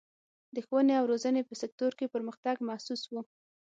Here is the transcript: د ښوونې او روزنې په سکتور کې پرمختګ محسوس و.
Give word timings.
د 0.55 0.57
ښوونې 0.65 0.93
او 0.99 1.05
روزنې 1.11 1.41
په 1.49 1.53
سکتور 1.61 1.91
کې 1.99 2.11
پرمختګ 2.13 2.55
محسوس 2.69 3.01
و. 3.07 3.13